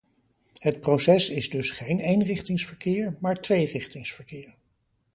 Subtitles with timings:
[0.59, 4.55] Het proces is dus geen eenrichtingsverkeer, maar tweerichtingsverkeer.